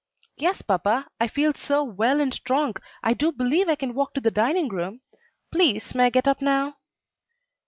"Yes, 0.35 0.63
papa, 0.63 1.05
I 1.19 1.27
feel 1.27 1.53
so 1.53 1.83
well 1.83 2.19
and 2.19 2.33
strong 2.33 2.73
I 3.03 3.13
do 3.13 3.31
believe 3.31 3.69
I 3.69 3.75
can 3.75 3.93
walk 3.93 4.15
to 4.15 4.19
the 4.19 4.31
dining 4.31 4.67
room. 4.67 5.01
Please, 5.51 5.93
may 5.93 6.05
I 6.05 6.09
get 6.09 6.27
up 6.27 6.41
now?" 6.41 6.77